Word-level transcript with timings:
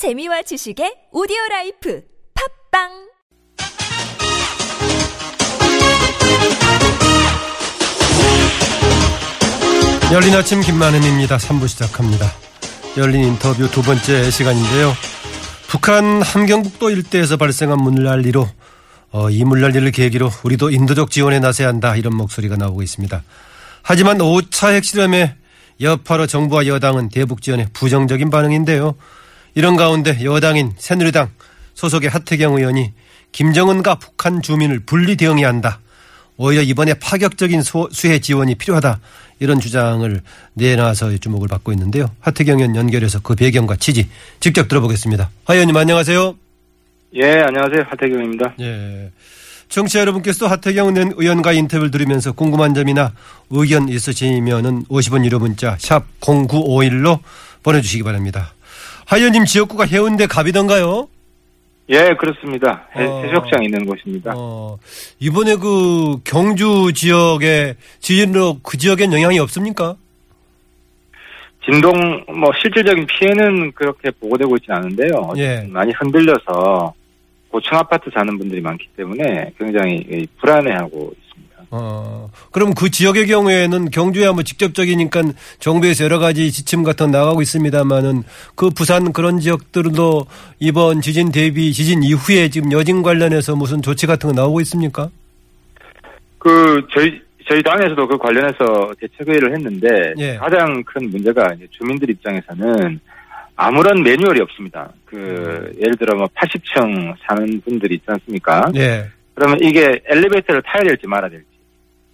재미와 0.00 0.40
지식의 0.40 1.12
오디오 1.12 1.36
라이프 1.50 2.00
팟빵 2.72 2.88
열린 10.10 10.34
아침 10.34 10.62
김만흠입니다. 10.62 11.36
3부 11.36 11.68
시작합니다. 11.68 12.32
열린 12.96 13.24
인터뷰 13.24 13.70
두 13.70 13.82
번째 13.82 14.30
시간인데요. 14.30 14.94
북한 15.68 16.22
함경북도 16.22 16.88
일대에서 16.88 17.36
발생한 17.36 17.78
물난리로 17.82 18.48
어, 19.10 19.28
이 19.28 19.44
물난리를 19.44 19.90
계기로 19.90 20.30
우리도 20.44 20.70
인도적 20.70 21.10
지원에 21.10 21.40
나서야 21.40 21.68
한다 21.68 21.94
이런 21.94 22.16
목소리가 22.16 22.56
나오고 22.56 22.80
있습니다. 22.80 23.22
하지만 23.82 24.16
5차 24.16 24.72
핵실험에 24.76 25.36
여파로 25.82 26.26
정부와 26.26 26.66
여당은 26.66 27.10
대북 27.10 27.42
지원에 27.42 27.66
부정적인 27.74 28.30
반응인데요. 28.30 28.94
이런 29.54 29.76
가운데 29.76 30.24
여당인 30.24 30.72
새누리당 30.76 31.30
소속의 31.74 32.10
하태경 32.10 32.56
의원이 32.56 32.92
김정은과 33.32 33.96
북한 33.96 34.42
주민을 34.42 34.80
분리 34.80 35.16
대응해야 35.16 35.48
한다. 35.48 35.80
오히려 36.36 36.62
이번에 36.62 36.94
파격적인 36.94 37.62
수해 37.62 38.18
지원이 38.18 38.54
필요하다. 38.54 39.00
이런 39.40 39.60
주장을 39.60 40.20
내놔서 40.54 41.16
주목을 41.18 41.48
받고 41.48 41.72
있는데요. 41.72 42.10
하태경 42.20 42.58
의원 42.58 42.76
연결해서 42.76 43.20
그 43.20 43.34
배경과 43.34 43.76
취지 43.76 44.08
직접 44.40 44.68
들어보겠습니다. 44.68 45.30
하 45.44 45.54
의원님 45.54 45.76
안녕하세요. 45.76 46.36
예, 47.14 47.40
안녕하세요. 47.40 47.84
하태경입니다. 47.88 48.54
예. 48.60 49.10
청취자 49.68 50.00
여러분께서도 50.00 50.48
하태경 50.48 51.14
의원과 51.16 51.52
인터뷰를 51.52 51.90
들으면서 51.90 52.32
궁금한 52.32 52.74
점이나 52.74 53.12
의견 53.50 53.88
있으시면은 53.88 54.84
50원 54.84 55.24
유료 55.24 55.38
문자 55.38 55.76
샵 55.78 56.04
0951로 56.20 57.20
보내주시기 57.62 58.02
바랍니다. 58.02 58.52
하 59.10 59.16
의원님 59.16 59.44
지역구가 59.44 59.86
해운대 59.86 60.28
갑이던가요? 60.28 61.08
예, 61.88 62.14
그렇습니다. 62.14 62.86
해, 62.94 63.04
어. 63.04 63.22
해수욕장 63.22 63.64
있는 63.64 63.84
곳입니다. 63.84 64.32
어, 64.36 64.78
이번에 65.18 65.56
그 65.56 66.20
경주 66.22 66.92
지역에 66.94 67.74
지진으로 67.98 68.60
그 68.62 68.78
지역엔 68.78 69.12
영향이 69.12 69.40
없습니까? 69.40 69.96
진동 71.64 72.24
뭐 72.28 72.52
실질적인 72.62 73.04
피해는 73.08 73.72
그렇게 73.72 74.12
보고되고 74.12 74.54
있지는 74.58 74.76
않은데요. 74.76 75.32
예. 75.38 75.66
많이 75.68 75.90
흔들려서 75.90 76.94
고층 77.48 77.78
아파트 77.78 78.10
사는 78.14 78.38
분들이 78.38 78.60
많기 78.60 78.86
때문에 78.96 79.52
굉장히 79.58 79.96
이, 80.08 80.24
불안해하고 80.40 81.12
있습니다. 81.18 81.29
어, 81.72 82.30
그럼 82.50 82.74
그 82.74 82.90
지역의 82.90 83.26
경우에는 83.28 83.90
경주야 83.90 84.32
뭐 84.32 84.42
직접적이니까 84.42 85.22
정부에서 85.60 86.04
여러 86.04 86.18
가지 86.18 86.50
지침 86.50 86.82
같은 86.82 87.12
거 87.12 87.18
나가고 87.18 87.42
있습니다만은 87.42 88.24
그 88.56 88.70
부산 88.70 89.12
그런 89.12 89.38
지역들도 89.38 90.26
이번 90.58 91.00
지진 91.00 91.30
대비 91.30 91.72
지진 91.72 92.02
이후에 92.02 92.48
지금 92.48 92.72
여진 92.72 93.02
관련해서 93.02 93.54
무슨 93.54 93.82
조치 93.82 94.06
같은 94.06 94.30
거 94.30 94.34
나오고 94.34 94.60
있습니까? 94.62 95.10
그 96.38 96.84
저희 96.92 97.20
저희 97.48 97.62
당에서도 97.62 98.06
그 98.06 98.18
관련해서 98.18 98.92
대책회의를 99.00 99.54
했는데 99.54 100.14
예. 100.18 100.36
가장 100.36 100.82
큰 100.84 101.10
문제가 101.10 101.54
주민들 101.70 102.10
입장에서는 102.10 103.00
아무런 103.56 104.02
매뉴얼이 104.02 104.40
없습니다. 104.40 104.90
그 105.04 105.16
음. 105.16 105.72
예를 105.82 105.96
들어 105.96 106.16
뭐 106.16 106.26
80층 106.34 107.14
사는 107.26 107.60
분들이 107.60 107.96
있지 107.96 108.04
않습니까? 108.06 108.70
예. 108.76 109.06
그러면 109.34 109.58
이게 109.60 110.00
엘리베이터를 110.06 110.62
타야 110.62 110.82
될지 110.82 111.06
말아야 111.06 111.30
될지. 111.30 111.49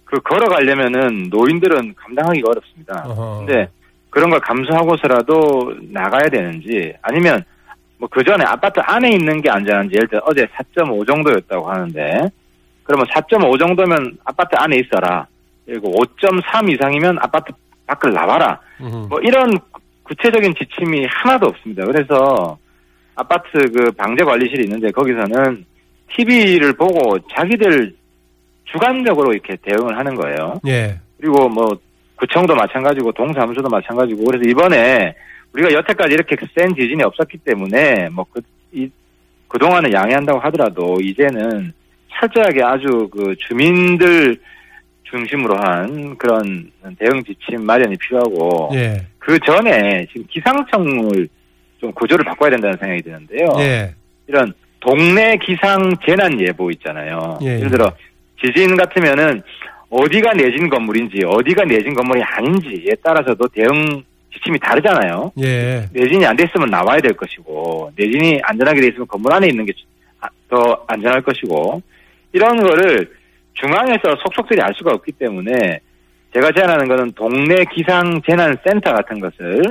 그 0.07 0.19
걸어가려면은 0.21 1.29
노인들은 1.29 1.93
감당하기가 1.95 2.49
어렵습니다. 2.49 3.03
어허. 3.07 3.45
근데 3.45 3.69
그런 4.09 4.29
걸 4.29 4.39
감수하고서라도 4.39 5.75
나가야 5.91 6.29
되는지 6.29 6.93
아니면 7.01 7.43
뭐 7.99 8.07
그 8.09 8.23
전에 8.23 8.43
아파트 8.45 8.79
안에 8.79 9.09
있는 9.09 9.41
게 9.41 9.49
안전한지 9.49 9.95
예를 9.95 10.07
들어 10.07 10.21
어제 10.25 10.45
4.5 10.45 11.05
정도였다고 11.05 11.69
하는데 11.69 12.29
그러면 12.83 13.05
4.5 13.07 13.59
정도면 13.59 14.17
아파트 14.23 14.55
안에 14.55 14.77
있어라. 14.77 15.27
그리고 15.65 15.91
5.3 15.91 16.71
이상이면 16.71 17.17
아파트 17.19 17.51
밖을 17.85 18.13
나와라. 18.13 18.59
음흠. 18.79 19.07
뭐 19.09 19.19
이런 19.21 19.51
구체적인 20.03 20.53
지침이 20.55 21.05
하나도 21.09 21.47
없습니다. 21.47 21.83
그래서 21.85 22.57
아파트 23.15 23.57
그 23.73 23.91
방재 23.91 24.23
관리실이 24.23 24.63
있는데 24.63 24.91
거기서는 24.91 25.65
TV를 26.15 26.73
보고 26.73 27.19
자기들 27.35 27.93
주관적으로 28.71 29.33
이렇게 29.33 29.57
대응을 29.61 29.97
하는 29.97 30.15
거예요. 30.15 30.59
예. 30.67 30.99
그리고 31.19 31.49
뭐 31.49 31.77
구청도 32.15 32.55
마찬가지고 32.55 33.11
동사무소도 33.11 33.69
마찬가지고 33.69 34.25
그래서 34.25 34.49
이번에 34.49 35.15
우리가 35.53 35.71
여태까지 35.73 36.13
이렇게 36.13 36.35
센 36.55 36.75
지진이 36.75 37.03
없었기 37.03 37.37
때문에 37.39 38.09
뭐그 38.09 38.41
이 38.73 38.89
그동안은 39.47 39.93
양해한다고 39.93 40.39
하더라도 40.39 40.97
이제는 41.01 41.71
철저하게 42.09 42.63
아주 42.63 43.09
그 43.11 43.35
주민들 43.47 44.37
중심으로 45.03 45.55
한 45.55 46.17
그런 46.17 46.69
대응 46.99 47.23
지침 47.23 47.65
마련이 47.65 47.95
필요하고 47.97 48.71
예. 48.73 49.05
그 49.19 49.39
전에 49.39 50.05
지금 50.11 50.25
기상청을 50.29 51.29
좀 51.79 51.91
구조를 51.93 52.25
바꿔야 52.25 52.49
된다는 52.49 52.77
생각이 52.77 53.01
드는데요. 53.03 53.47
예. 53.59 53.93
이런 54.27 54.53
동네 54.79 55.37
기상 55.37 55.93
재난 56.05 56.39
예보 56.39 56.69
있잖아요. 56.71 57.39
예, 57.41 57.55
예를 57.57 57.69
들어 57.69 57.91
지진 58.43 58.75
같으면은 58.75 59.41
어디가 59.89 60.33
내진 60.33 60.69
건물인지 60.69 61.21
어디가 61.25 61.63
내진 61.65 61.93
건물이 61.93 62.21
아닌지에 62.21 62.93
따라서도 63.03 63.47
대응 63.49 64.03
지침이 64.33 64.59
다르잖아요. 64.59 65.31
예. 65.39 65.87
내진이 65.93 66.25
안 66.25 66.35
됐으면 66.35 66.69
나와야 66.69 66.99
될 66.99 67.13
것이고 67.13 67.91
내진이 67.95 68.39
안전하게 68.43 68.81
돼 68.81 68.87
있으면 68.87 69.07
건물 69.07 69.33
안에 69.33 69.47
있는 69.47 69.65
게 69.65 69.73
더 70.49 70.83
안전할 70.87 71.21
것이고 71.21 71.81
이런 72.33 72.57
거를 72.61 73.11
중앙에서 73.53 74.15
속속들이 74.23 74.61
알 74.61 74.73
수가 74.75 74.91
없기 74.93 75.13
때문에 75.13 75.79
제가 76.33 76.51
제안하는 76.51 76.87
거는 76.87 77.11
동네 77.13 77.65
기상 77.73 78.21
재난 78.25 78.55
센터 78.65 78.93
같은 78.93 79.19
것을 79.19 79.61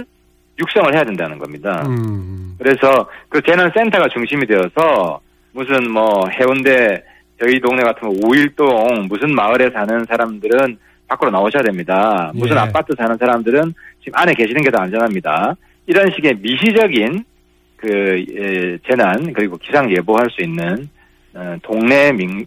육성을 0.58 0.94
해야 0.94 1.04
된다는 1.04 1.38
겁니다. 1.38 1.84
음. 1.86 2.56
그래서 2.58 3.08
그 3.28 3.40
재난 3.42 3.70
센터가 3.74 4.08
중심이 4.08 4.46
되어서 4.46 5.20
무슨 5.52 5.90
뭐 5.90 6.24
해운대 6.28 7.02
저희 7.40 7.60
동네 7.60 7.82
같은 7.82 8.08
거 8.08 8.14
우일동 8.26 9.06
무슨 9.08 9.34
마을에 9.34 9.70
사는 9.70 10.04
사람들은 10.08 10.78
밖으로 11.08 11.30
나오셔야 11.30 11.62
됩니다. 11.62 12.30
무슨 12.34 12.56
예. 12.56 12.60
아파트 12.60 12.92
사는 12.96 13.16
사람들은 13.16 13.74
지금 14.02 14.18
안에 14.18 14.34
계시는 14.34 14.62
게 14.62 14.70
더 14.70 14.78
안전합니다. 14.78 15.54
이런 15.86 16.10
식의 16.14 16.38
미시적인 16.40 17.24
그 17.76 18.24
예, 18.34 18.78
재난 18.88 19.32
그리고 19.32 19.56
기상 19.58 19.90
예보할 19.94 20.28
수 20.30 20.42
있는 20.42 20.88
어, 21.34 21.56
동네 21.62 22.10
민 22.12 22.44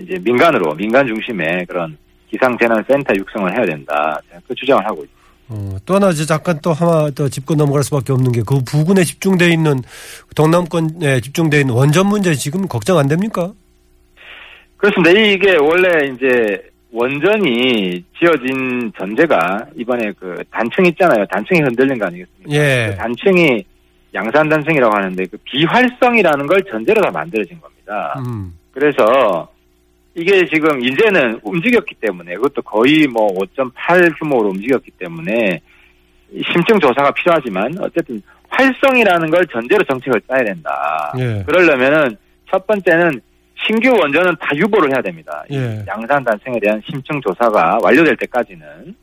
이제 0.00 0.18
민간으로 0.22 0.74
민간 0.74 1.06
중심의 1.06 1.66
그런 1.66 1.96
기상 2.30 2.58
재난 2.58 2.82
센터 2.88 3.14
육성을 3.14 3.56
해야 3.56 3.64
된다. 3.64 4.18
그 4.48 4.54
주장을 4.54 4.84
하고 4.84 5.04
있습니다. 5.04 5.14
어, 5.48 5.76
또 5.86 5.94
하나 5.94 6.10
이제 6.10 6.24
잠깐 6.26 6.58
또 6.62 6.72
하나 6.72 7.08
더 7.10 7.28
짚고 7.28 7.54
넘어갈 7.54 7.82
수밖에 7.84 8.12
없는 8.12 8.32
게 8.32 8.42
그 8.44 8.60
부근에 8.64 9.04
집중돼 9.04 9.50
있는 9.50 9.80
동남권에 10.34 11.20
집중돼 11.20 11.60
있는 11.60 11.74
원전 11.74 12.06
문제 12.08 12.34
지금 12.34 12.66
걱정 12.66 12.98
안 12.98 13.08
됩니까? 13.08 13.52
그렇습니다. 14.84 15.10
이게 15.18 15.56
원래 15.56 15.88
이제 16.12 16.62
원전이 16.92 18.04
지어진 18.18 18.92
전제가 18.98 19.66
이번에 19.76 20.12
그 20.18 20.42
단층 20.50 20.84
있잖아요. 20.86 21.24
단층이 21.26 21.62
흔들린 21.62 21.98
거 21.98 22.06
아니겠습니까? 22.06 22.52
예. 22.52 22.90
그 22.90 22.96
단층이 22.96 23.64
양산 24.12 24.48
단층이라고 24.48 24.94
하는데 24.94 25.24
그 25.26 25.38
비활성이라는 25.44 26.46
걸 26.46 26.62
전제로 26.70 27.00
다 27.00 27.10
만들어진 27.10 27.58
겁니다. 27.60 28.22
음. 28.26 28.52
그래서 28.72 29.48
이게 30.14 30.44
지금 30.52 30.84
이제는 30.84 31.40
움직였기 31.42 31.94
때문에 32.00 32.34
그것도 32.34 32.62
거의 32.62 33.06
뭐 33.08 33.28
5.8 33.34 34.18
규모로 34.18 34.50
움직였기 34.50 34.90
때문에 34.98 35.60
심층 36.52 36.78
조사가 36.78 37.10
필요하지만 37.12 37.74
어쨌든 37.80 38.20
활성이라는 38.50 39.30
걸 39.30 39.46
전제로 39.46 39.82
정책을 39.84 40.20
짜야 40.28 40.44
된다. 40.44 41.14
예. 41.18 41.42
그러려면은 41.46 42.16
첫 42.50 42.66
번째는 42.66 43.20
신규 43.66 43.90
원전은 44.00 44.34
다 44.40 44.50
유보를 44.54 44.92
해야 44.92 45.00
됩니다. 45.02 45.42
이 45.48 45.56
예. 45.56 45.84
양산 45.88 46.22
단층에 46.24 46.58
대한 46.60 46.80
심층 46.84 47.20
조사가 47.20 47.78
완료될 47.82 48.16
때까지는. 48.16 48.94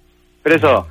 그래서 0.43 0.87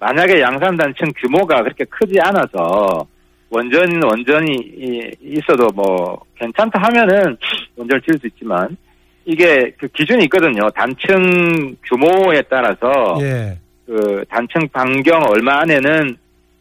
만약에 0.00 0.40
양산 0.40 0.76
단층 0.76 1.08
규모가 1.16 1.62
그렇게 1.62 1.84
크지 1.84 2.18
않아서 2.20 3.06
원전 3.50 4.02
원전이 4.02 4.52
이- 4.52 5.10
있어도 5.22 5.68
뭐 5.74 6.20
괜찮다 6.36 6.78
하면은 6.82 7.36
원전을 7.76 8.02
지을 8.02 8.18
수 8.18 8.26
있지만 8.26 8.76
이게 9.24 9.72
그 9.78 9.88
기준이 9.88 10.24
있거든요. 10.24 10.68
단층 10.70 11.76
규모에 11.84 12.42
따라서 12.50 13.16
예. 13.20 13.58
그 13.86 14.24
단층 14.28 14.68
반경 14.68 15.22
얼마 15.30 15.60
안에는 15.60 16.16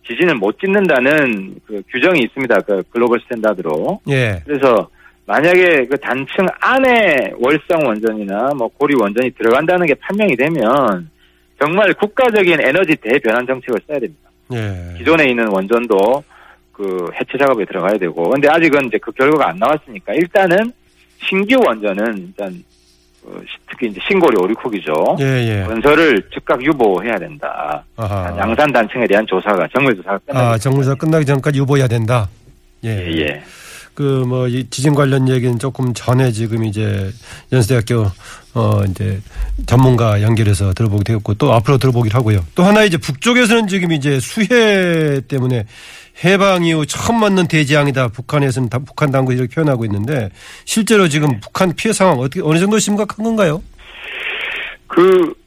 지진을 0.08 0.36
못 0.36 0.60
짓는다는 0.60 1.56
그 1.66 1.82
규정이 1.90 2.20
있습니다. 2.22 2.60
그 2.62 2.84
global 2.92 3.20
standard로. 3.22 4.02
예. 4.10 4.42
그래서 4.46 4.90
만약에 5.26 5.86
그 5.88 5.98
단층 6.00 6.46
안에 6.60 7.34
월성 7.40 7.86
원전이나 7.88 8.52
뭐 8.58 8.68
고리 8.68 8.96
원전이 9.00 9.32
들어간다는 9.32 9.88
게 9.88 9.94
판명이 9.96 10.36
되면 10.36 11.10
정말 11.62 11.94
국가적인 11.94 12.60
에너지 12.60 12.96
대변환 12.98 13.46
정책을 13.48 13.80
써야 13.88 14.00
됩니다. 14.00 14.30
예. 14.54 14.98
기존에 14.98 15.30
있는 15.30 15.48
원전도 15.48 16.24
그그 16.74 17.12
해체 17.16 17.38
작업에 17.38 17.64
들어가야 17.66 17.98
되고 17.98 18.30
근데 18.32 18.50
아직은 18.50 18.86
이제 18.88 18.98
그 18.98 19.12
결과가 19.12 19.50
안 19.50 19.58
나왔으니까 19.60 20.14
일단은 20.14 20.72
신규 21.26 21.58
원전은 21.66 22.18
일단 22.18 22.64
어, 23.26 23.40
시- 23.42 23.58
특히 23.70 23.88
이제 23.88 24.02
신고리 24.06 24.36
오리콕이죠. 24.44 25.16
예, 25.22 25.24
예. 25.62 25.64
건설을 25.66 26.22
즉각 26.34 26.62
유보해야 26.62 27.18
된다. 27.18 27.82
아하. 27.96 28.36
양산 28.38 28.70
단층에 28.74 29.08
대한 29.08 29.26
조사가 29.26 29.66
정밀 29.74 29.96
조사가 29.96 30.18
끝나기 30.28 30.90
아, 30.90 30.96
끝나기 30.96 31.26
전까지 31.26 31.60
유보해야 31.60 31.88
된다. 31.88 32.28
예, 32.84 32.90
예. 32.90 33.42
그뭐이 33.94 34.68
지진 34.70 34.96
관련 34.96 35.30
얘기는 35.30 35.58
조금 35.60 35.94
전에 35.94 36.32
지금 36.32 36.66
이제 36.66 37.12
연세대학교 37.52 38.12
어 38.56 38.84
이제 38.90 39.22
전문가 39.66 40.22
연결해서 40.22 40.74
들어보게 40.74 41.04
되었고 41.04 41.36
또 41.36 41.54
앞으로 41.54 41.78
들어보기로 41.78 42.18
하고요. 42.18 42.46
또 42.56 42.64
하나 42.64 42.84
이제 42.84 42.98
북쪽에서는 42.98 43.68
지금 43.68 43.92
이제 43.92 44.20
수해 44.20 45.22
때문에 45.28 45.66
해방 46.24 46.64
이후 46.64 46.86
처음 46.86 47.20
맞는 47.20 47.48
대지양이다. 47.48 48.10
북한에서는 48.10 48.70
다 48.70 48.80
북한 48.80 49.12
당국이 49.12 49.38
이렇게 49.38 49.54
표현하고 49.56 49.86
있는데 49.86 50.30
실제로 50.66 51.08
지금 51.08 51.40
북한 51.40 51.74
피해 51.76 51.94
상황 51.94 52.20
어떻게 52.20 52.42
어느 52.42 52.60
정도 52.60 52.80
심각한 52.80 53.24
건가요? 53.24 53.62
그, 54.88 55.02
이 55.02 55.43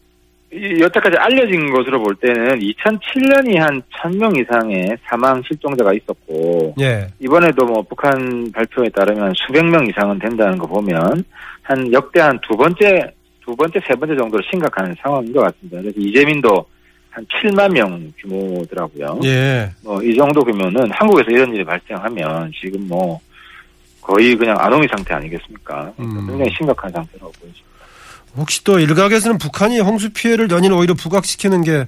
여태까지 0.80 1.16
알려진 1.18 1.70
것으로 1.72 2.02
볼 2.02 2.14
때는 2.16 2.58
2007년이 2.58 3.56
한 3.58 3.82
1000명 4.00 4.38
이상의 4.40 4.96
사망 5.06 5.42
실종자가 5.42 5.92
있었고, 5.92 6.74
예. 6.80 7.06
이번에도 7.20 7.66
뭐 7.66 7.82
북한 7.82 8.50
발표에 8.52 8.88
따르면 8.90 9.32
수백 9.36 9.64
명 9.64 9.86
이상은 9.86 10.18
된다는 10.18 10.56
거 10.58 10.66
보면, 10.66 11.24
한 11.62 11.92
역대 11.92 12.20
한 12.20 12.38
두 12.48 12.56
번째, 12.56 13.10
두 13.44 13.54
번째, 13.54 13.80
세 13.86 13.94
번째 13.94 14.16
정도로 14.16 14.42
심각한 14.50 14.94
상황인 15.00 15.32
것 15.32 15.40
같습니다. 15.40 15.80
그래서 15.80 15.98
이재민도 15.98 16.64
한 17.10 17.26
7만 17.26 17.72
명 17.72 18.12
규모더라고요. 18.18 19.20
예. 19.24 19.70
뭐, 19.82 20.02
이 20.02 20.14
정도 20.14 20.42
규모는 20.42 20.90
한국에서 20.90 21.30
이런 21.30 21.54
일이 21.54 21.64
발생하면 21.64 22.52
지금 22.60 22.86
뭐, 22.88 23.20
거의 24.00 24.36
그냥 24.36 24.56
아동이 24.58 24.86
상태 24.88 25.14
아니겠습니까? 25.14 25.92
음. 25.98 26.26
굉장히 26.28 26.50
심각한 26.56 26.90
상태라고 26.92 27.32
보여집니다. 27.32 27.75
혹시 28.36 28.62
또 28.64 28.78
일각에서는 28.78 29.38
북한이 29.38 29.80
홍수 29.80 30.10
피해를 30.12 30.50
연일 30.50 30.72
오히려 30.72 30.94
부각시키는 30.94 31.62
게 31.62 31.86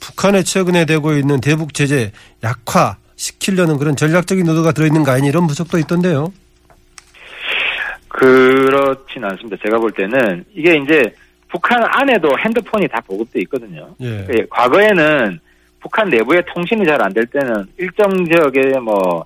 북한에 0.00 0.42
최근에 0.42 0.84
되고 0.86 1.12
있는 1.12 1.40
대북 1.40 1.74
제재 1.74 2.12
약화 2.42 2.96
시키려는 3.16 3.76
그런 3.78 3.96
전략적인 3.96 4.46
의도가 4.48 4.72
들어있는 4.72 5.02
거 5.04 5.12
아니냐 5.12 5.28
이런 5.28 5.46
분석도 5.46 5.78
있던데요. 5.78 6.32
그렇진 8.08 9.24
않습니다. 9.24 9.56
제가 9.64 9.78
볼 9.78 9.90
때는 9.92 10.44
이게 10.54 10.76
이제 10.76 11.14
북한 11.48 11.82
안에도 11.84 12.30
핸드폰이 12.38 12.88
다 12.88 13.00
보급돼 13.06 13.40
있거든요. 13.42 13.94
예. 14.00 14.26
예, 14.30 14.46
과거에는 14.50 15.38
북한 15.80 16.08
내부에 16.08 16.42
통신이 16.52 16.84
잘 16.86 17.00
안 17.02 17.12
될 17.12 17.26
때는 17.26 17.66
일정 17.78 18.08
지역에 18.24 18.78
뭐, 18.78 19.24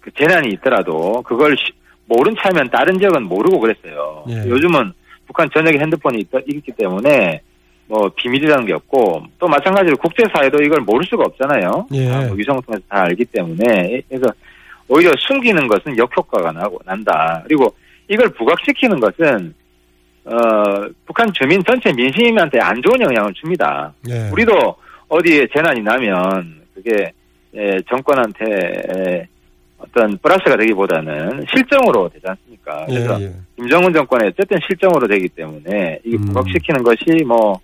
그 0.00 0.10
재난이 0.16 0.48
있더라도 0.54 1.22
그걸 1.22 1.56
시- 1.56 1.72
모른 2.06 2.34
차면 2.40 2.68
다른 2.70 2.98
지역은 2.98 3.24
모르고 3.24 3.60
그랬어요. 3.60 4.24
예. 4.28 4.48
요즘은 4.48 4.92
북한 5.28 5.48
전역에 5.52 5.78
핸드폰이 5.78 6.20
있, 6.20 6.28
있기 6.48 6.72
때문에 6.72 7.40
뭐 7.86 8.10
비밀이라는 8.16 8.66
게 8.66 8.72
없고 8.74 9.22
또 9.38 9.46
마찬가지로 9.46 9.96
국제사회도 9.98 10.62
이걸 10.62 10.80
모를 10.80 11.06
수가 11.06 11.24
없잖아요. 11.24 11.86
예. 11.92 12.10
아, 12.10 12.26
뭐 12.26 12.36
위성을 12.36 12.60
통해서 12.62 12.82
다 12.88 13.02
알기 13.02 13.24
때문에 13.26 14.02
그래서 14.08 14.26
오히려 14.88 15.12
숨기는 15.18 15.68
것은 15.68 15.96
역효과가 15.96 16.52
나고 16.52 16.80
난다. 16.84 17.42
그리고 17.44 17.72
이걸 18.08 18.28
부각시키는 18.30 18.98
것은 19.00 19.54
어, 20.24 20.32
북한 21.06 21.32
주민 21.32 21.62
전체 21.64 21.92
민심한테 21.92 22.58
안 22.60 22.80
좋은 22.82 23.00
영향을 23.00 23.32
줍니다. 23.34 23.92
예. 24.08 24.28
우리도 24.30 24.74
어디에 25.08 25.46
재난이 25.54 25.80
나면 25.80 26.62
그게 26.74 27.12
예, 27.54 27.78
정권한테 27.88 28.44
예, 28.96 29.26
어떤 29.78 30.18
플러스가 30.18 30.56
되기보다는 30.56 31.46
실정으로 31.50 32.10
되지 32.10 32.26
않습니까? 32.26 32.47
예, 32.88 32.94
그래서 32.94 33.22
예. 33.22 33.32
김정은 33.56 33.92
정권에 33.92 34.28
어쨌든 34.28 34.58
실정으로 34.66 35.06
되기 35.06 35.28
때문에 35.28 36.00
이게 36.04 36.16
음. 36.16 36.26
부각시키는 36.26 36.82
것이 36.82 37.24
뭐, 37.26 37.58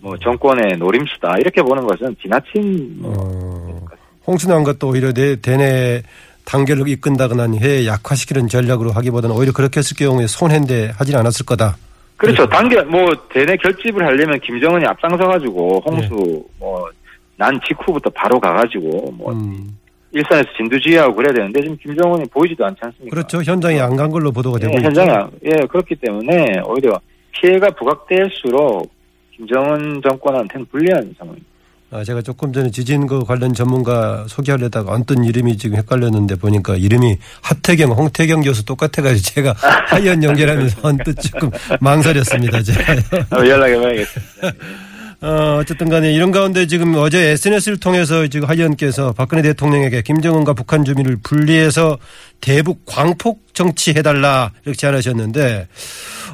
뭐 0.00 0.16
정권의 0.18 0.76
노림수다 0.76 1.36
이렇게 1.38 1.62
보는 1.62 1.86
것은 1.86 2.16
지나친 2.20 2.96
뭐 3.00 3.14
어, 3.16 3.80
홍순환 4.26 4.64
것도 4.64 4.88
오히려 4.88 5.12
내 5.12 5.36
대내 5.36 6.02
단결을 6.44 6.88
이끈다거나 6.88 7.48
해 7.60 7.86
약화시키는 7.86 8.48
전략으로 8.48 8.92
하기보다는 8.92 9.34
오히려 9.36 9.52
그렇게 9.52 9.78
했을 9.78 9.96
경우에 9.96 10.26
손해인데 10.26 10.92
하진 10.96 11.16
않았을 11.16 11.46
거다. 11.46 11.76
그렇죠. 12.16 12.46
단계 12.48 12.80
뭐 12.82 13.10
대내 13.30 13.56
결집을 13.56 14.04
하려면 14.04 14.38
김정은이 14.40 14.84
앞장서 14.86 15.26
가지고 15.26 15.82
홍수 15.84 16.44
뭐난 16.58 17.60
직후부터 17.66 18.10
바로 18.10 18.38
가가지고 18.38 19.10
뭐 19.12 19.32
음. 19.32 19.76
일선에서 20.14 20.48
진두지휘하고 20.56 21.14
그래야 21.16 21.34
되는데 21.34 21.60
지금 21.60 21.76
김정은이 21.76 22.24
보이지도 22.32 22.64
않지 22.64 22.78
않습니까? 22.82 23.14
그렇죠. 23.14 23.42
현장에 23.42 23.80
안 23.80 23.96
간 23.96 24.10
걸로 24.10 24.30
보도가 24.32 24.58
되고 24.58 24.72
예, 24.72 24.76
있죠. 24.76 24.86
현장에 24.86 25.10
안- 25.10 25.30
예 25.44 25.50
그렇기 25.66 25.96
때문에 25.96 26.60
오히려 26.66 26.98
피해가 27.32 27.68
부각될수록 27.70 28.90
김정은 29.36 30.00
정권한테는 30.08 30.66
불리한 30.70 31.14
상황입니다. 31.18 31.48
아, 31.90 32.02
제가 32.02 32.22
조금 32.22 32.52
전에 32.52 32.70
지진 32.70 33.06
그 33.06 33.24
관련 33.24 33.52
전문가 33.52 34.24
소개하려다가 34.26 34.90
언뜻 34.92 35.14
이름이 35.24 35.56
지금 35.58 35.76
헷갈렸는데 35.76 36.36
보니까 36.36 36.74
이름이 36.76 37.18
하태경, 37.42 37.90
홍태경 37.92 38.42
교수 38.42 38.64
똑같아가지고 38.64 39.20
제가 39.34 39.54
하이언 39.86 40.22
연결하면서 40.24 40.80
언뜻 40.82 41.14
조금 41.20 41.50
망설였습니다. 41.80 42.62
제가. 42.62 42.94
한번 43.30 43.46
연락해봐야겠습니다. 43.48 44.52
어, 45.20 45.58
어쨌든 45.60 45.88
간에 45.88 46.12
이런 46.12 46.30
가운데 46.30 46.66
지금 46.66 46.94
어제 46.96 47.30
SNS를 47.30 47.78
통해서 47.78 48.26
지금 48.26 48.48
하이언께서 48.48 49.12
박근혜 49.12 49.42
대통령에게 49.42 50.02
김정은과 50.02 50.54
북한 50.54 50.84
주민을 50.84 51.18
분리해서 51.22 51.98
대북 52.40 52.84
광폭 52.86 53.54
정치해달라 53.54 54.50
이렇게 54.64 54.76
제안하셨는데 54.76 55.68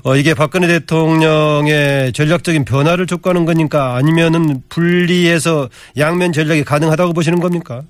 어, 0.05 0.17
이게 0.17 0.35
박근혜 0.35 0.67
대통령의 0.67 2.12
전략적인 2.12 2.65
변화를 2.65 3.06
촉구하는 3.06 3.44
거니까 3.44 3.94
아니면은 3.94 4.62
분리해서 4.69 5.69
양면 5.99 6.33
전략이 6.33 6.65
가능하다고 6.65 7.12
보시는 7.12 7.41
겁니까? 7.41 7.83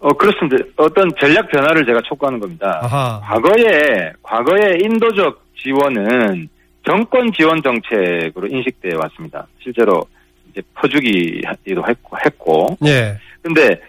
어 0.00 0.08
그렇습니다. 0.14 0.56
어떤 0.76 1.10
전략 1.20 1.46
변화를 1.50 1.84
제가 1.84 2.00
촉구하는 2.08 2.40
겁니다. 2.40 2.80
아하. 2.82 3.20
과거에 3.22 4.10
과거에 4.22 4.78
인도적 4.82 5.44
지원은 5.62 6.48
정권 6.86 7.32
지원 7.32 7.62
정책으로 7.62 8.46
인식돼 8.48 8.94
왔습니다. 8.96 9.46
실제로 9.62 10.02
이제 10.50 10.62
퍼주기도 10.74 11.84
했고, 11.86 12.16
했고. 12.24 12.76
예. 12.86 13.18
근데 13.42 13.80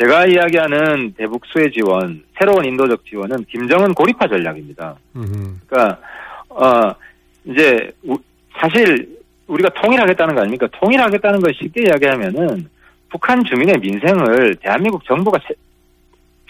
제가 0.00 0.26
이야기하는 0.26 1.14
대북 1.16 1.42
수혜 1.46 1.70
지원, 1.70 2.22
새로운 2.38 2.64
인도적 2.64 3.04
지원은 3.06 3.44
김정은 3.50 3.94
고립화 3.94 4.28
전략입니다. 4.28 4.96
음. 5.16 5.60
그러니까 5.66 5.98
어 6.48 6.94
이제 7.44 7.90
우- 8.04 8.18
사실 8.58 9.16
우리가 9.46 9.68
통일하겠다는 9.70 10.34
거 10.34 10.40
아닙니까? 10.40 10.68
통일하겠다는 10.80 11.40
걸 11.40 11.54
쉽게 11.54 11.84
이야기하면은 11.84 12.68
북한 13.08 13.42
주민의 13.44 13.76
민생을 13.80 14.56
대한민국 14.56 15.04
정부가 15.04 15.38
체- 15.46 15.54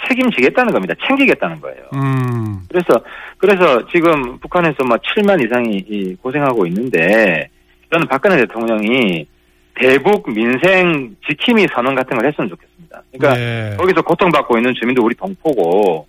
책임지겠다는 0.08 0.72
겁니다. 0.72 0.94
챙기겠다는 1.06 1.60
거예요. 1.60 1.82
음. 1.94 2.60
그래서 2.68 3.00
그래서 3.38 3.86
지금 3.88 4.38
북한에서 4.38 4.84
막 4.84 5.00
7만 5.02 5.44
이상이 5.44 5.84
이 5.88 6.14
고생하고 6.16 6.66
있는데 6.66 7.48
저는 7.92 8.06
박근혜 8.08 8.36
대통령이 8.38 9.26
대북 9.74 10.32
민생 10.32 11.14
지킴이 11.28 11.66
선언 11.74 11.94
같은 11.94 12.16
걸 12.16 12.26
했으면 12.26 12.48
좋겠습니다. 12.50 13.02
그러니까 13.12 13.40
예. 13.40 13.76
거기서 13.76 14.02
고통받고 14.02 14.56
있는 14.56 14.74
주민도 14.74 15.04
우리 15.04 15.14
동포고 15.14 16.06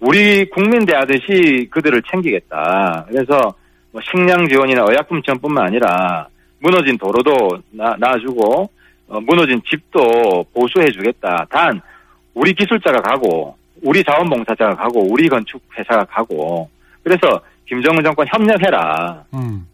우리 0.00 0.44
국민 0.50 0.84
대하듯이 0.84 1.68
그들을 1.70 2.02
챙기겠다. 2.10 3.06
그래서 3.08 3.54
뭐 3.92 4.02
식량 4.02 4.48
지원이나 4.48 4.84
의약품 4.88 5.22
지원뿐만 5.22 5.66
아니라 5.66 6.26
무너진 6.58 6.98
도로도 6.98 7.58
놔, 7.70 7.94
놔주고 7.98 8.70
어, 9.08 9.20
무너진 9.20 9.62
집도 9.68 10.44
보수해주겠다. 10.52 11.46
단 11.50 11.80
우리 12.34 12.52
기술자가 12.54 13.00
가고 13.00 13.56
우리 13.82 14.02
자원봉사자가 14.04 14.74
가고 14.76 15.00
우리 15.10 15.28
건축 15.28 15.60
회사가 15.78 16.04
가고 16.04 16.68
그래서 17.02 17.40
김정은 17.66 18.02
정권 18.04 18.26
협력해라. 18.28 19.24
음. 19.34 19.66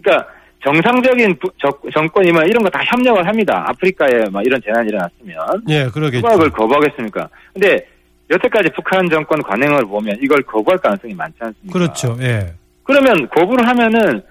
그러니까 0.00 0.28
정상적인 0.62 1.38
부- 1.38 1.50
저- 1.58 1.78
정권이면 1.92 2.46
이런 2.48 2.62
거 2.62 2.68
다 2.70 2.82
협력을 2.84 3.26
합니다. 3.26 3.64
아프리카에 3.68 4.28
막 4.30 4.44
이런 4.44 4.60
재난이 4.62 4.88
일어났으면 4.88 5.62
예, 5.68 5.86
그러겠죠. 5.92 6.26
그걸 6.26 6.50
거부하겠습니까? 6.50 7.28
근데 7.52 7.86
여태까지 8.30 8.70
북한 8.74 9.08
정권 9.08 9.40
관행을 9.42 9.84
보면 9.86 10.18
이걸 10.20 10.42
거부할 10.42 10.78
가능성이 10.78 11.14
많지 11.14 11.36
않습니까? 11.40 11.72
그렇죠. 11.72 12.16
예. 12.20 12.52
그러면 12.82 13.28
거부를 13.28 13.66
하면은 13.68 14.22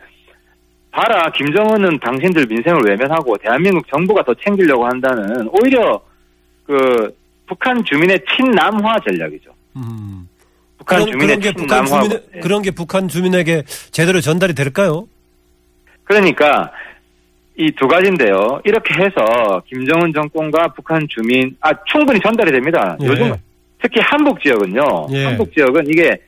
봐라 0.91 1.31
김정은은 1.31 1.99
당신들 1.99 2.45
민생을 2.47 2.81
외면하고 2.85 3.37
대한민국 3.37 3.87
정부가 3.87 4.23
더 4.23 4.33
챙기려고 4.35 4.85
한다는 4.85 5.47
오히려 5.49 5.99
그 6.65 7.15
북한 7.47 7.83
주민의 7.83 8.19
친남화 8.35 8.99
전략이죠. 9.05 9.51
음. 9.77 10.27
북한 10.77 10.99
그런, 11.05 11.11
주민의 11.11 11.27
그런 11.37 11.41
게 11.41 11.51
북한 11.53 11.85
친남화 11.85 12.03
주민 12.03 12.19
예. 12.35 12.39
그런 12.39 12.61
게 12.61 12.71
북한 12.71 13.07
주민에게 13.07 13.63
제대로 13.91 14.21
전달이 14.21 14.53
될까요? 14.53 15.07
그러니까 16.03 16.71
이 17.59 17.71
두 17.71 17.87
가지인데요. 17.87 18.61
이렇게 18.65 18.93
해서 19.03 19.61
김정은 19.67 20.13
정권과 20.13 20.73
북한 20.75 21.07
주민 21.09 21.55
아 21.61 21.71
충분히 21.91 22.19
전달이 22.19 22.51
됩니다. 22.51 22.95
예. 23.01 23.07
요즘 23.07 23.33
특히 23.81 23.99
한북 24.01 24.41
지역은요. 24.41 25.07
예. 25.11 25.25
한북 25.25 25.51
지역은 25.53 25.87
이게 25.87 26.21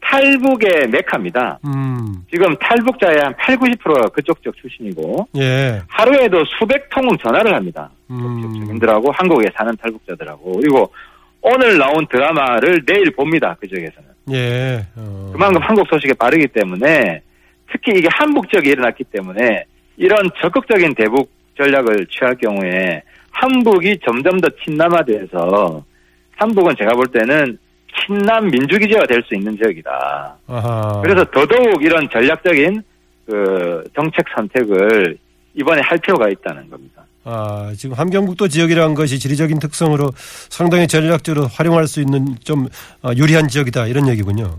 탈북의 0.00 0.88
메카입니다. 0.90 1.58
음, 1.66 2.24
지금 2.30 2.56
탈북자의 2.56 3.18
한 3.22 3.34
8, 3.36 3.56
90%가 3.56 4.08
그쪽 4.08 4.42
지역 4.42 4.56
출신이고 4.56 5.28
예, 5.36 5.82
하루에도 5.88 6.44
수백 6.58 6.88
통은 6.90 7.16
전화를 7.22 7.54
합니다. 7.54 7.90
음, 8.10 8.52
주민들하고 8.54 9.10
한국에 9.12 9.48
사는 9.54 9.76
탈북자들하고 9.76 10.52
그리고 10.52 10.90
오늘 11.40 11.78
나온 11.78 12.06
드라마를 12.06 12.84
내일 12.86 13.10
봅니다. 13.10 13.56
그 13.60 13.68
지역에서는. 13.68 14.08
예. 14.32 14.86
어. 14.96 15.30
그만큼 15.32 15.60
한국 15.62 15.86
소식에 15.88 16.14
빠르기 16.14 16.48
때문에 16.48 17.22
특히 17.70 17.98
이게 17.98 18.08
한북 18.10 18.50
지역에 18.50 18.70
일어났기 18.70 19.04
때문에 19.04 19.64
이런 19.96 20.30
적극적인 20.40 20.94
대북 20.94 21.30
전략을 21.56 22.06
취할 22.06 22.36
경우에 22.36 23.02
한북이 23.30 23.98
점점 24.04 24.40
더 24.40 24.48
친남화돼서 24.64 25.84
한북은 26.36 26.76
제가 26.78 26.92
볼 26.92 27.06
때는 27.08 27.58
친남 28.06 28.48
민주기지가 28.50 29.06
될 29.06 29.22
수 29.22 29.34
있는 29.34 29.56
지역이다. 29.56 30.36
아하. 30.46 31.00
그래서 31.02 31.24
더더욱 31.30 31.82
이런 31.82 32.08
전략적인 32.10 32.82
그 33.26 33.84
정책 33.94 34.24
선택을 34.34 35.16
이번에 35.54 35.80
할 35.82 35.98
필요가 35.98 36.28
있다는 36.28 36.70
겁니다. 36.70 37.02
아, 37.24 37.72
지금 37.76 37.94
함경북도 37.96 38.48
지역이라는 38.48 38.94
것이 38.94 39.18
지리적인 39.18 39.58
특성으로 39.58 40.10
상당히 40.16 40.86
전략적으로 40.86 41.46
활용할 41.48 41.86
수 41.86 42.00
있는 42.00 42.36
좀 42.42 42.66
어, 43.02 43.10
유리한 43.16 43.48
지역이다 43.48 43.86
이런 43.86 44.08
얘기군요. 44.08 44.58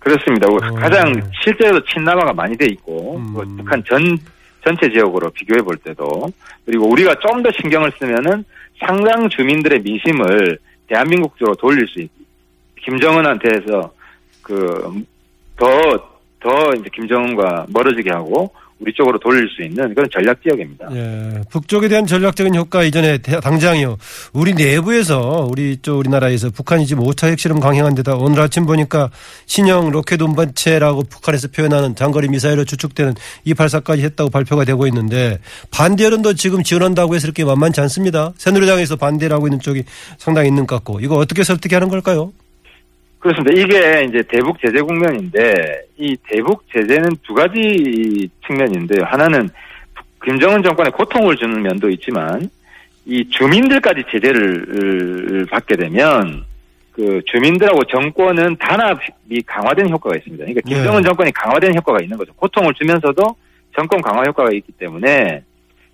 그렇습니다. 0.00 0.48
어. 0.48 0.58
가장 0.74 1.14
실제로 1.42 1.82
친남화가 1.84 2.34
많이 2.34 2.56
돼 2.58 2.66
있고 2.66 3.16
음. 3.16 3.32
그 3.34 3.46
북한 3.56 3.82
전 3.88 4.18
전체 4.62 4.90
지역으로 4.90 5.30
비교해 5.30 5.62
볼 5.62 5.76
때도 5.78 6.30
그리고 6.66 6.88
우리가 6.90 7.14
좀 7.20 7.42
더 7.42 7.50
신경을 7.60 7.92
쓰면은 7.98 8.44
상당 8.78 9.28
주민들의 9.30 9.80
민심을 9.80 10.58
대한민국 10.88 11.36
쪽으로 11.38 11.54
돌릴 11.56 11.86
수 11.88 12.00
있. 12.00 12.10
김정은한테서 12.84 13.92
그더더 15.56 16.74
이제 16.78 16.88
김정은과 16.94 17.66
멀어지게 17.68 18.10
하고 18.10 18.52
우리 18.80 18.92
쪽으로 18.92 19.18
돌릴 19.20 19.48
수 19.50 19.62
있는 19.62 19.94
그런 19.94 20.08
전략 20.12 20.42
지역입니다. 20.42 20.88
예, 20.92 21.40
북쪽에 21.48 21.88
대한 21.88 22.06
전략적인 22.06 22.54
효과 22.56 22.82
이전에 22.82 23.18
대- 23.18 23.38
당장이요. 23.40 23.96
우리 24.32 24.52
내부에서 24.52 25.46
우리 25.48 25.78
쪽 25.80 25.98
우리나라에서 26.00 26.50
북한이 26.50 26.84
지금 26.84 27.04
5차 27.04 27.28
핵실험 27.30 27.60
강행한 27.60 27.94
데다 27.94 28.16
오늘 28.16 28.40
아침 28.42 28.66
보니까 28.66 29.10
신형 29.46 29.90
로켓 29.90 30.20
운반체라고 30.20 31.04
북한에서 31.04 31.48
표현하는 31.48 31.94
장거리 31.94 32.28
미사일로 32.28 32.64
추측되는 32.64 33.14
284까지 33.46 34.00
했다고 34.00 34.28
발표가 34.30 34.64
되고 34.64 34.86
있는데 34.88 35.38
반대 35.70 36.04
여론도 36.04 36.34
지금 36.34 36.62
지원한다고 36.64 37.14
해서 37.14 37.26
이렇게 37.28 37.44
만만치 37.44 37.80
않습니다. 37.80 38.32
새누리당에서 38.36 38.96
반대를 38.96 39.34
하고 39.36 39.46
있는 39.46 39.60
쪽이 39.60 39.84
상당히 40.18 40.48
있는 40.48 40.66
것 40.66 40.74
같고 40.76 40.98
이거 41.00 41.14
어떻게 41.16 41.44
설득하는 41.44 41.88
걸까요? 41.88 42.32
그렇습니다. 43.24 43.58
이게 43.58 44.04
이제 44.04 44.22
대북 44.28 44.60
제재 44.60 44.82
국면인데 44.82 45.86
이 45.96 46.14
대북 46.28 46.62
제재는 46.70 47.08
두 47.22 47.32
가지 47.32 48.28
측면인데요. 48.46 49.02
하나는 49.06 49.48
김정은 50.22 50.62
정권에 50.62 50.90
고통을 50.90 51.34
주는 51.36 51.62
면도 51.62 51.88
있지만 51.88 52.50
이 53.06 53.26
주민들까지 53.30 54.04
제재를 54.10 55.46
받게 55.50 55.76
되면 55.76 56.44
그 56.92 57.22
주민들하고 57.24 57.84
정권은 57.84 58.56
단합이 58.58 59.42
강화된 59.46 59.88
효과가 59.88 60.16
있습니다. 60.18 60.44
그러니까 60.44 60.60
김정은 60.68 61.00
네. 61.00 61.06
정권이 61.06 61.32
강화된 61.32 61.74
효과가 61.76 62.02
있는 62.02 62.18
거죠. 62.18 62.34
고통을 62.34 62.74
주면서도 62.74 63.22
정권 63.74 64.02
강화 64.02 64.22
효과가 64.24 64.50
있기 64.52 64.72
때문에 64.72 65.42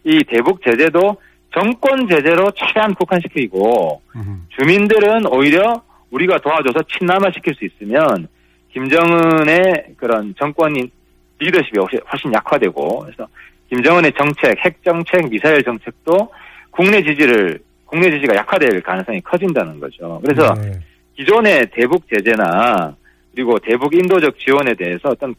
이 0.02 0.24
대북 0.24 0.64
제재도 0.64 1.16
정권 1.54 2.08
제재로 2.08 2.50
최대한 2.56 2.92
국한시키고 2.94 4.02
음. 4.16 4.46
주민들은 4.48 5.28
오히려 5.28 5.80
우리가 6.10 6.38
도와줘서 6.38 6.82
친남화시킬 6.84 7.54
수 7.54 7.64
있으면 7.64 8.28
김정은의 8.72 9.94
그런 9.96 10.34
정권인 10.38 10.90
리더십이 11.38 11.78
훨씬- 12.10 12.32
약화되고 12.32 13.00
그래서 13.00 13.26
김정은의 13.68 14.12
정책, 14.18 14.56
핵 14.64 14.82
정책, 14.84 15.28
미사일 15.30 15.62
정책도 15.62 16.30
국내 16.70 17.02
지지를 17.02 17.58
국내 17.86 18.10
지지가 18.10 18.36
약화될 18.36 18.80
가능성이 18.82 19.20
커진다는 19.22 19.80
거죠. 19.80 20.20
그래서 20.24 20.54
네. 20.54 20.72
기존의 21.16 21.66
대북 21.72 22.04
제재나 22.08 22.94
그리고 23.34 23.58
대북 23.58 23.94
인도적 23.94 24.38
지원에 24.38 24.74
대해서 24.74 25.10
어떤 25.10 25.34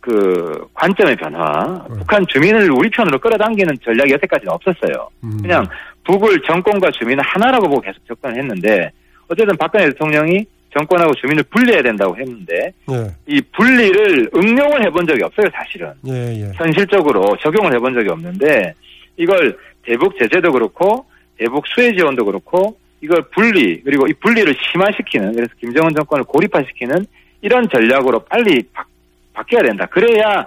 그 0.00 0.66
관점의 0.74 1.16
변화, 1.16 1.86
음. 1.90 1.96
북한 1.98 2.26
주민을 2.26 2.70
우리 2.70 2.90
편으로 2.90 3.18
끌어당기는 3.18 3.74
전략이 3.82 4.12
여태까지는 4.12 4.52
없었어요. 4.52 5.08
음. 5.24 5.38
그냥 5.40 5.66
북을 6.04 6.42
정권과 6.42 6.90
주민을 6.90 7.24
하나라고 7.24 7.68
보고 7.68 7.80
계속 7.80 8.04
접근을 8.06 8.36
했는데 8.36 8.90
어쨌든 9.28 9.56
박근혜 9.56 9.86
대통령이 9.90 10.44
정권하고 10.76 11.14
주민을 11.14 11.44
분리해야 11.44 11.82
된다고 11.82 12.16
했는데 12.16 12.72
예, 12.90 13.14
이 13.26 13.40
분리를 13.56 14.30
응용을 14.34 14.84
해본 14.86 15.06
적이 15.06 15.22
없어요 15.24 15.48
사실은 15.52 15.92
예, 16.08 16.40
예. 16.40 16.52
현실적으로 16.54 17.36
적용을 17.40 17.72
해본 17.74 17.94
적이 17.94 18.10
없는데 18.10 18.74
이걸 19.16 19.56
대북 19.82 20.18
제재도 20.18 20.50
그렇고 20.52 21.06
대북 21.38 21.64
수혜 21.68 21.94
지원도 21.94 22.24
그렇고 22.24 22.76
이걸 23.00 23.22
분리 23.34 23.80
그리고 23.82 24.06
이 24.06 24.14
분리를 24.14 24.54
심화시키는 24.72 25.34
그래서 25.34 25.52
김정은 25.60 25.94
정권을 25.94 26.24
고립화시키는 26.24 27.04
이런 27.42 27.68
전략으로 27.68 28.20
빨리 28.20 28.62
바, 28.72 28.84
바뀌어야 29.34 29.62
된다. 29.62 29.86
그래야 29.86 30.46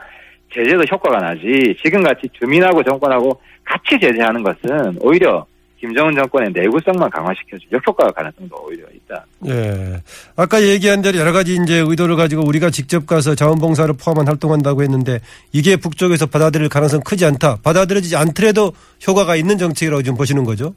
제재도 0.52 0.84
효과가 0.92 1.20
나지 1.20 1.76
지금같이 1.84 2.28
주민하고 2.34 2.82
정권하고 2.84 3.40
같이 3.64 4.00
제재하는 4.00 4.42
것은 4.42 4.98
오히려 5.02 5.46
김정은 5.80 6.16
정권의 6.16 6.52
내구성만 6.54 7.10
강화시켜주고 7.10 7.76
역효과가 7.78 8.12
가능성도 8.12 8.56
오히려 8.66 8.88
있다. 8.94 9.26
예. 9.48 10.02
아까 10.36 10.62
얘기한 10.62 11.02
대로 11.02 11.20
여러 11.20 11.32
가지 11.32 11.56
이제 11.56 11.84
의도를 11.86 12.16
가지고 12.16 12.44
우리가 12.46 12.70
직접 12.72 13.06
가서 13.06 13.36
자원봉사를 13.36 13.94
포함한 14.04 14.28
활동한다고 14.28 14.82
했는데 14.82 15.20
이게 15.52 15.76
북쪽에서 15.76 16.26
받아들일 16.26 16.70
가능성 16.70 17.02
크지 17.02 17.26
않다. 17.26 17.58
받아들여지지 17.64 18.16
않더라도 18.16 18.74
효과가 19.08 19.36
있는 19.36 19.58
정책이라고 19.58 20.02
지금 20.02 20.18
보시는 20.18 20.44
거죠? 20.44 20.74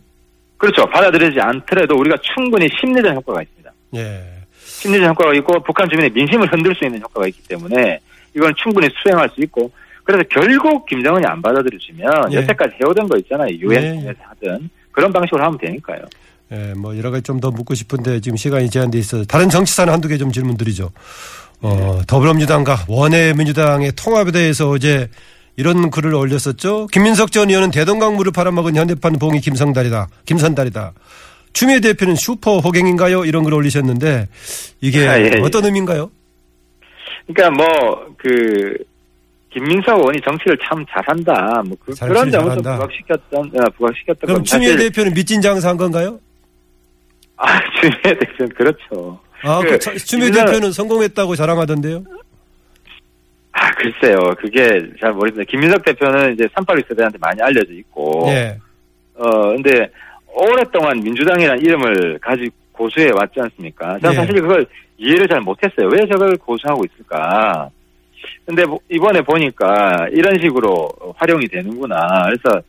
그렇죠. 0.59 0.85
받아들이지 0.87 1.41
않더라도 1.41 1.97
우리가 1.97 2.17
충분히 2.35 2.69
심리전 2.79 3.17
효과가 3.17 3.43
있습니다. 3.43 3.71
예. 3.97 4.23
심리전 4.63 5.09
효과가 5.11 5.35
있고 5.35 5.63
북한 5.63 5.89
주민의 5.89 6.11
민심을 6.11 6.53
흔들 6.53 6.75
수 6.75 6.85
있는 6.85 7.01
효과가 7.01 7.27
있기 7.29 7.43
때문에 7.49 7.99
이건 8.37 8.53
충분히 8.57 8.89
수행할 9.03 9.29
수 9.31 9.41
있고 9.41 9.71
그래서 10.05 10.23
결국 10.29 10.85
김정은이 10.87 11.25
안 11.25 11.41
받아들여주면 11.41 12.33
예. 12.33 12.37
여태까지 12.37 12.75
해오던 12.83 13.09
거 13.09 13.17
있잖아요. 13.19 13.49
유엔 13.57 13.83
예. 13.83 14.01
통해서 14.01 14.19
하든 14.29 14.69
그런 14.93 15.13
방식으로 15.13 15.45
하면 15.45 15.59
되니까요. 15.59 16.01
예, 16.53 16.75
뭐 16.77 16.97
여러 16.99 17.11
가지 17.11 17.23
좀 17.23 17.41
더 17.41 17.51
묻고 17.51 17.75
싶은데 17.75 18.21
지금 18.21 18.37
시간이 18.37 18.71
제한돼 18.71 18.99
있어서 18.99 19.25
다른 19.25 19.49
정치사는 19.49 19.93
한두 19.93 20.09
개 20.09 20.19
좀 20.19 20.33
질문 20.33 20.57
드리죠. 20.57 20.91
어, 21.63 22.01
더불어민주당과 22.07 22.87
원내민주당의 22.89 23.93
통합에 23.97 24.33
대해서 24.33 24.69
어제 24.71 25.09
이런 25.57 25.91
글을 25.91 26.15
올렸었죠. 26.15 26.87
김민석 26.89 27.33
전 27.33 27.51
의원은 27.51 27.71
대동강물을 27.71 28.33
팔아먹은 28.33 28.77
현대판 28.77 29.19
봉이 29.19 29.41
김성달이다. 29.41 30.09
김선달이다. 30.25 30.93
추미애 31.53 31.81
대표는 31.81 32.15
슈퍼 32.17 32.59
호갱인가요? 32.59 33.25
이런 33.25 33.45
글을 33.45 33.57
올리셨는데 33.59 34.29
이게 34.81 35.07
아, 35.07 35.21
예, 35.21 35.31
예. 35.37 35.41
어떤 35.43 35.65
의미인가요? 35.67 36.11
그러니까 37.27 37.51
뭐 37.65 38.07
그 38.19 38.75
김민석 39.53 39.99
의원이 39.99 40.21
정치를 40.21 40.57
참 40.63 40.85
잘한다. 40.89 41.63
뭐 41.67 41.77
그, 41.85 41.93
런 42.05 42.31
점을 42.31 42.55
좀 42.55 42.63
잘한다. 42.63 42.75
부각시켰던 42.79 43.41
어, 43.41 43.71
부각시켰던 43.77 44.21
그럼 44.27 44.35
건 44.37 44.45
추미애 44.45 44.77
대표는 44.77 45.13
밑진 45.15 45.41
장사한 45.41 45.77
건가요? 45.77 46.21
아 47.37 47.59
추미애 47.81 48.17
대표는 48.19 48.49
그렇죠. 48.55 49.19
아, 49.43 49.61
그그 49.61 49.79
차- 49.79 49.95
추미애 49.97 50.27
김민석- 50.31 50.47
대표는 50.47 50.73
성공했다고 50.73 51.35
자랑하던데요? 51.35 52.05
아 53.53 53.71
글쎄요. 53.73 54.17
그게 54.39 54.81
잘 55.01 55.13
모르겠습니다. 55.13 55.51
김민석 55.51 55.85
대표는 55.85 56.35
이제 56.35 56.45
386 56.55 56.87
세대한테 56.89 57.19
많이 57.19 57.43
알려져 57.43 57.73
있고 57.73 58.25
예. 58.29 58.57
어, 59.17 59.49
근데 59.49 59.91
오랫동안 60.29 61.01
민주당이라는 61.01 61.61
이름을 61.65 62.19
가지고 62.21 62.55
고수해 62.73 63.11
왔지 63.13 63.41
않습니까? 63.41 63.99
저는 63.99 64.13
예. 64.13 64.17
사실 64.17 64.35
그걸 64.41 64.65
이해를 64.97 65.27
잘 65.29 65.41
못했어요. 65.41 65.89
왜 65.93 66.07
저걸 66.07 66.37
고수하고 66.37 66.85
있을까? 66.85 67.69
근데 68.47 68.65
뭐 68.65 68.79
이번에 68.89 69.21
보니까 69.23 70.07
이런 70.13 70.39
식으로 70.41 70.89
활용이 71.17 71.47
되는구나. 71.49 72.27
그래서 72.27 72.63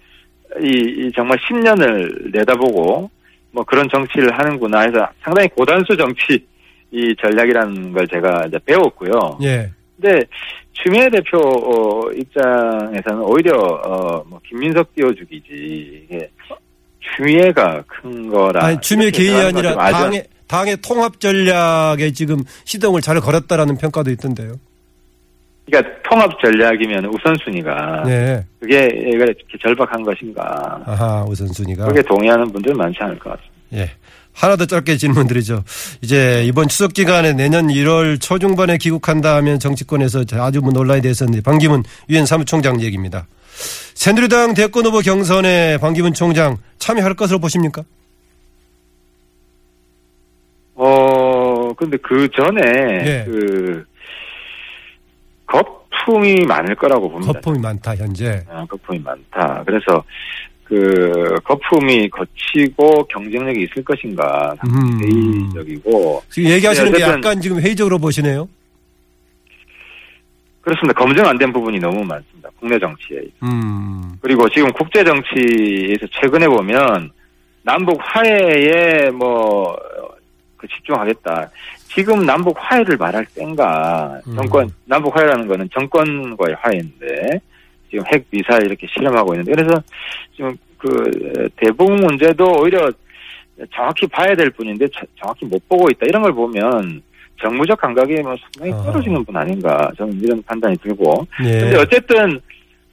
이, 0.61 1.07
이 1.07 1.11
정말 1.15 1.37
10년을 1.39 2.31
내다보고 2.31 3.09
뭐 3.51 3.63
그런 3.63 3.87
정치를 3.89 4.37
하는구나 4.37 4.81
해서 4.81 5.07
상당히 5.21 5.47
고단수 5.49 5.95
정치 5.97 6.45
이 6.91 7.15
전략이라는 7.21 7.93
걸 7.93 8.07
제가 8.07 8.45
이제 8.47 8.59
배웠고요. 8.65 9.39
예. 9.43 9.71
근데 9.99 10.25
추미애 10.73 11.09
대표 11.09 11.37
어, 11.37 12.11
입장에서는 12.11 13.21
오히려 13.21 13.55
어, 13.57 14.23
뭐 14.27 14.39
김민석 14.47 14.93
띄워주기지 14.95 16.05
이게 16.09 16.29
추미애가 16.99 17.83
큰 17.87 18.29
거라. 18.29 18.65
아니, 18.65 18.81
추미애 18.81 19.11
생각하는 19.11 19.57
아니라 19.57 19.91
당의, 19.91 20.23
당의 20.47 20.77
통합 20.77 21.19
전략에 21.19 22.11
지금 22.11 22.43
시동을 22.65 23.01
잘 23.01 23.19
걸었다라는 23.19 23.77
평가도 23.77 24.11
있던데요. 24.11 24.55
그러니까 25.65 26.01
통합 26.03 26.29
전략이면 26.41 27.05
우선순위가 27.05 28.03
네. 28.05 28.45
그게 28.59 28.89
이렇게 28.93 29.57
절박한 29.61 30.03
것인가. 30.03 30.81
아하, 30.85 31.25
우선순위가. 31.27 31.85
그게 31.85 32.01
동의하는 32.01 32.51
분들 32.51 32.73
많지 32.73 32.97
않을 33.01 33.19
것 33.19 33.29
같습니다. 33.31 33.51
예. 33.73 33.91
하나 34.33 34.55
더 34.55 34.65
짧게 34.65 34.97
질문드리죠. 34.97 35.63
이제 36.01 36.43
이번 36.45 36.67
추석 36.67 36.93
기간에 36.93 37.33
내년 37.33 37.67
1월 37.67 38.19
초중반에 38.19 38.77
귀국한다 38.77 39.35
하면 39.37 39.59
정치권에서 39.59 40.23
아주 40.39 40.61
뭐 40.61 40.71
논란이 40.71 41.01
됐었는데 41.01 41.41
방기문 41.41 41.83
유엔 42.09 42.25
사무총장 42.25 42.81
얘기입니다. 42.81 43.27
새누리당 43.93 44.53
대권 44.53 44.85
후보 44.85 44.99
경선에 44.99 45.77
방기문 45.79 46.13
총장 46.13 46.57
참여할 46.79 47.13
것으로 47.13 47.39
보십니까? 47.39 47.83
어, 50.75 51.73
근데 51.77 51.97
그 51.97 52.27
전에 52.31 52.61
예. 53.05 53.23
그 53.25 53.85
거품이 55.51 56.45
많을 56.45 56.75
거라고 56.75 57.09
봅니다. 57.09 57.33
거품이 57.33 57.59
많다 57.59 57.95
현재. 57.95 58.43
아, 58.49 58.65
거품이 58.65 58.99
많다. 58.99 59.63
그래서 59.65 60.03
그 60.63 61.35
거품이 61.43 62.09
거치고 62.09 63.03
경쟁력이 63.07 63.63
있을 63.63 63.83
것인가 63.83 64.55
음. 64.65 64.99
회의적이고 65.01 66.23
지금 66.29 66.49
얘기하시는 66.51 66.91
네, 66.93 66.97
게 66.97 67.03
약간 67.03 67.41
지금 67.41 67.59
회의적으로 67.59 67.99
보시네요. 67.99 68.47
그렇습니다. 70.61 70.93
검증 70.97 71.25
안 71.25 71.37
된 71.37 71.51
부분이 71.51 71.79
너무 71.79 72.03
많습니다. 72.05 72.49
국내 72.59 72.77
정치에. 72.79 73.19
음. 73.43 74.13
그리고 74.21 74.47
지금 74.49 74.71
국제 74.73 75.03
정치에서 75.03 76.05
최근에 76.21 76.47
보면 76.47 77.11
남북 77.63 77.99
화해에 78.01 79.09
뭐 79.11 79.75
그 80.61 80.67
집중하겠다. 80.67 81.49
지금 81.93 82.25
남북 82.25 82.55
화해를 82.59 82.97
말할 82.97 83.25
땐가 83.35 84.21
음. 84.27 84.35
정권 84.35 84.69
남북 84.85 85.15
화해라는 85.15 85.47
거는 85.47 85.69
정권과의 85.73 86.55
화해인데 86.59 87.39
지금 87.89 88.05
핵 88.07 88.25
미사일 88.31 88.65
이렇게 88.65 88.87
실험하고 88.87 89.33
있는데 89.33 89.51
그래서 89.53 89.81
지금 90.35 90.55
그 90.77 91.49
대북 91.57 91.91
문제도 91.91 92.45
오히려 92.61 92.89
정확히 93.73 94.07
봐야 94.07 94.33
될 94.35 94.49
뿐인데 94.51 94.87
저- 94.93 95.05
정확히 95.19 95.45
못 95.45 95.67
보고 95.67 95.87
있다 95.91 96.05
이런 96.07 96.21
걸 96.23 96.33
보면 96.33 97.01
정무적 97.41 97.79
감각이 97.79 98.15
뭐 98.21 98.35
상당히 98.41 98.73
아. 98.73 98.83
떨어지는 98.83 99.25
분 99.25 99.35
아닌가 99.35 99.91
저는 99.97 100.19
이런 100.21 100.41
판단이 100.43 100.77
들고 100.77 101.27
예. 101.43 101.59
근데 101.59 101.77
어쨌든 101.77 102.39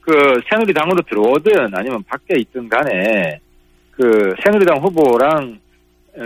그 0.01 0.41
새누리당으로 0.49 1.01
들어오든 1.09 1.73
아니면 1.73 2.03
밖에 2.07 2.35
있든 2.39 2.67
간에 2.67 3.39
그 3.91 4.33
새누리당 4.43 4.79
후보랑 4.79 5.57
어, 5.57 5.57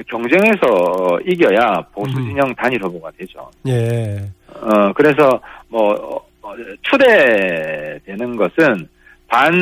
경쟁해서 0.09 1.19
이겨야 1.25 1.81
보수 1.93 2.17
음. 2.17 2.27
진영 2.27 2.55
단일 2.55 2.81
후보가 2.83 3.11
되죠. 3.17 3.49
예. 3.67 4.21
어 4.61 4.93
그래서 4.95 5.39
뭐 5.67 5.93
어, 5.93 6.15
어, 6.41 6.53
추대되는 6.81 8.35
것은 8.35 8.87
반 9.27 9.53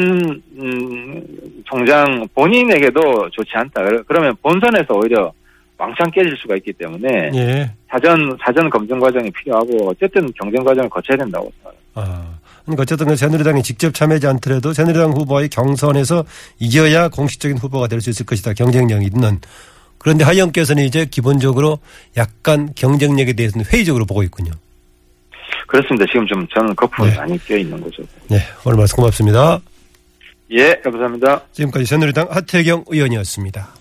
음, 0.60 1.24
총장 1.66 2.28
본인에게도 2.36 3.30
좋지 3.32 3.52
않다. 3.54 3.84
그러- 3.84 4.04
그러면 4.04 4.36
본선에서 4.42 4.94
오히려 4.96 5.32
왕창 5.78 6.10
깨질 6.12 6.36
수가 6.38 6.56
있기 6.58 6.74
때문에 6.74 7.32
예. 7.34 7.72
사전 7.90 8.38
사전 8.44 8.70
검증 8.70 9.00
과정이 9.00 9.32
필요하고 9.32 9.90
어쨌든 9.90 10.30
경쟁 10.40 10.64
과정을 10.64 10.90
거쳐야 10.90 11.18
된다고 11.18 11.52
생각합니다. 11.56 11.82
아. 11.96 12.38
그러니까 12.64 12.84
어쨌든 12.84 13.08
그 13.08 13.16
새누리당이 13.16 13.64
직접 13.64 13.92
참여하지 13.94 14.28
않더라도 14.28 14.72
새누리당 14.72 15.12
후보의 15.14 15.50
경선에서 15.50 16.24
이겨야 16.60 17.10
공식적인 17.10 17.58
후보가 17.58 17.88
될 17.88 18.00
수 18.02 18.12
있을 18.12 18.26
것이다. 18.26 18.54
경쟁력이 18.54 19.06
있는. 19.06 19.40
그런데 20.02 20.24
하영께서는 20.24 20.84
이제 20.84 21.06
기본적으로 21.06 21.78
약간 22.18 22.72
경쟁력에 22.74 23.34
대해서는 23.34 23.68
회의적으로 23.68 24.06
보고 24.06 24.24
있군요. 24.24 24.52
그렇습니다. 25.68 26.08
지금 26.08 26.26
좀 26.26 26.48
저는 26.48 26.76
거품이 26.76 27.12
네. 27.12 27.16
많이 27.18 27.38
껴 27.46 27.56
있는 27.56 27.80
거죠. 27.80 28.02
네. 28.28 28.40
오늘 28.66 28.80
말씀 28.80 28.96
고맙습니다. 28.96 29.62
예, 30.50 30.74
감사합니다. 30.84 31.44
지금까지 31.52 31.86
새누리당 31.86 32.30
하태경 32.32 32.86
의원이었습니다. 32.88 33.81